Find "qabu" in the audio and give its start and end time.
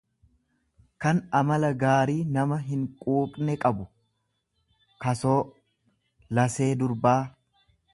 3.67-3.87